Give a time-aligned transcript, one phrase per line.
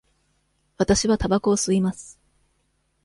[0.79, 2.17] わたしはたばこを吸います。